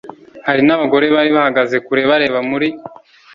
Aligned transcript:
hari 0.47 0.61
n 0.65 0.69
abagore 0.75 1.05
bari 1.15 1.29
bahagaze 1.37 1.75
kure 1.85 2.03
bareba 2.09 2.39
muri 2.49 2.67